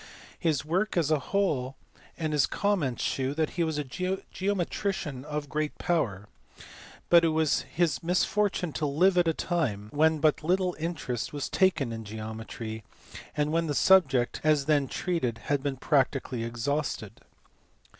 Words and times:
His 0.39 0.65
work 0.65 0.97
as 0.97 1.11
a 1.11 1.19
whole 1.19 1.75
and 2.17 2.33
his 2.33 2.47
comments 2.47 3.03
shew 3.03 3.35
that 3.35 3.51
he 3.51 3.63
was 3.63 3.77
a 3.77 3.83
geometrician 3.83 5.23
of 5.25 5.47
great 5.47 5.77
power; 5.77 6.27
but 7.11 7.23
it 7.23 7.27
was 7.27 7.61
his 7.71 8.01
misfortune 8.01 8.73
to 8.73 8.87
live 8.87 9.15
at 9.15 9.27
a 9.27 9.33
time 9.35 9.89
when 9.91 10.17
but 10.17 10.43
little 10.43 10.75
interest 10.79 11.33
was 11.33 11.49
taken 11.49 11.91
in 11.91 12.03
geometry, 12.03 12.83
and 13.37 13.51
when 13.51 13.67
the 13.67 13.75
subject, 13.75 14.41
as 14.43 14.65
then 14.65 14.87
treated, 14.87 15.37
had 15.45 15.61
been 15.61 15.77
practically 15.77 16.43
exhausted. 16.43 17.21